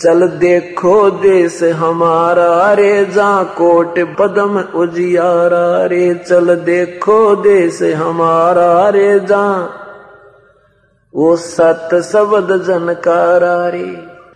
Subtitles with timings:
[0.00, 9.08] चल देखो देश हमारा रे जा कोट पदम उजियारा रे। चल देखो देश हमारा रे
[9.20, 9.46] जा
[11.14, 13.90] वो सत शब्द जनकारा रे।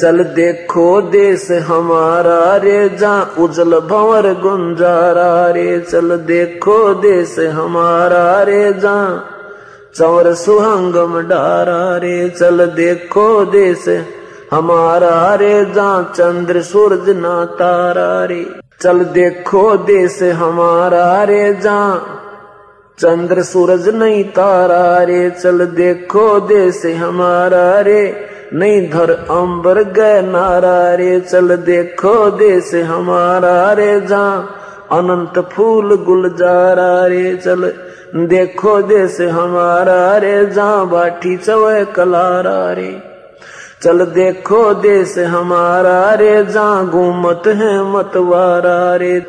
[0.00, 8.72] चल देखो देश हमारा रे जा उजल भंवर गुंजारा रे। चल देखो देश हमारा रे
[8.72, 8.98] जा
[9.96, 13.88] चवर सुहंगम डारा रे। चल देखो देश
[14.54, 18.44] हमारा रे जा चंद्र सूरज ना तारा रे।
[18.80, 21.78] चल देखो देश हमारा रे जा।
[22.98, 30.94] चंद्र सूरज नहीं तारा रे। चल देखो देश हमारा रे। नहीं धर अंबर गए नारा
[30.94, 34.26] रे। चल देखो देश हमारा रे जा।
[34.92, 37.72] अनंत फूल गुलजारा रे। चल
[38.26, 43.13] देखो देश हमारा रे जा। बाठी चवे कलारा रे।
[43.84, 49.26] चल देखो देश हमारा रे जा घूमत है मतवारा रे।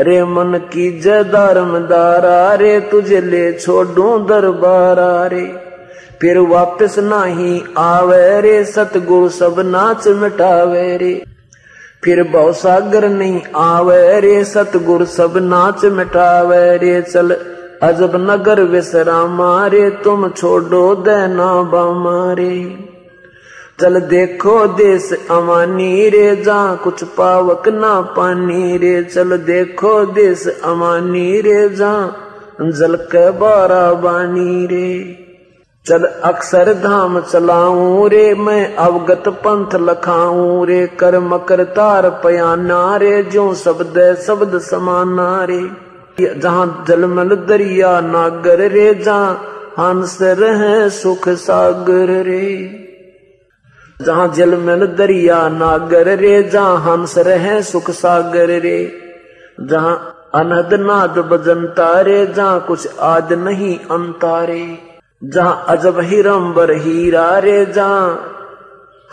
[0.00, 5.60] रे मन की जदारमदारा रे, तुझे ले छोड़ू दरबारा रे।
[6.20, 11.24] फिर वापस नाही आवे रे, सतगुरु सब नाच मिटावे रे।
[12.04, 17.36] फिर सागर नहीं आवे रे, सतगुरु सब नाच मिटावे रे। चल
[17.82, 22.88] अजब नगर विश्रामा रे, तुम छोड़ो देना बामा रे।
[23.80, 31.40] चल देखो देश अमानी रे, जा कुछ पावक ना पानी रे। चल देखो देश अमानी
[31.40, 32.16] रे, जा
[32.62, 35.16] जल के बारा बानी रे।
[35.86, 43.22] चल अक्सर धाम चलाऊं रे, मैं अवगत पंथ लखाऊं रे। कर मकर तार पयाना रे
[43.22, 45.70] जो शब्द शब्द समाना रे।
[46.40, 49.34] जहाँ जलमल दरिया नागर रे जहाँ
[49.78, 52.87] हंस रहे सुख सागर रे।
[54.02, 58.92] जहाँ जलमल दरिया नागर रे, जहाँ हंस रहे सुख सागर रे।
[59.60, 64.78] जहाँ अनहद नाद बजनता रे जहाँ कुछ आद नहीं अंतारे।
[65.24, 68.34] जहाँ अजब हिरम्बर हीरा रे, जहाँ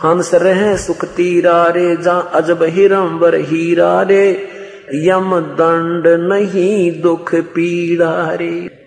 [0.04, 4.48] हंस रहे सुख तीरा रे। जहाँ अजब हिरम्बर हीरा रे,
[4.94, 8.85] यम दंड नहीं दुख पीड़ा रे।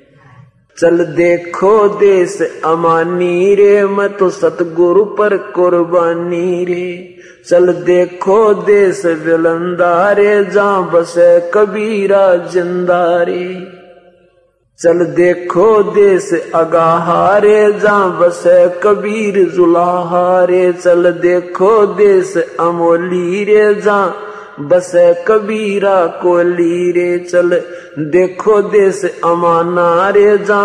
[0.79, 7.15] चल देखो देश अमानी रे, मैं तो सतगुरु पर कुर्बानी रे।
[7.47, 12.23] चल देखो देश विलंदा रे जहाँ बसे कबीरा
[12.53, 13.47] ज़िंदा रे।
[14.79, 24.28] चल देखो देश अगाहारे जा बसे कबीर जुलाहारे चल देखो देश अमोली रे जहाँ
[24.61, 27.49] बसे कबीरा कोली रे चल।
[28.11, 30.63] देखो देश अमाना रे जा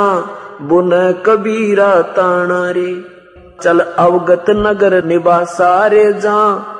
[0.62, 0.90] बुन
[1.26, 2.92] कबीरा ताना रे।
[3.62, 6.70] चल अवगत नगर निवासा रे जहाँ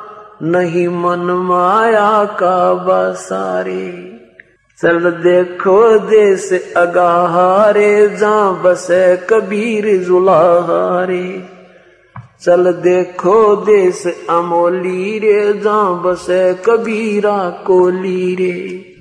[0.42, 3.86] नहीं मन माया का बसारे
[4.78, 8.86] चल देखो देश अगाहारे जा बस
[9.31, 11.26] कबीर जुलाहारे
[12.44, 18.94] चल देखो देश अमोली रे जा बसे कबीरा कोली रे।